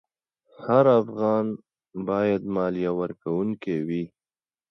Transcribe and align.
هر 0.65 0.85
افغان 1.01 1.45
باید 2.07 2.41
مالیه 2.55 2.91
ورکوونکی 2.99 3.75
وي. 3.87 4.03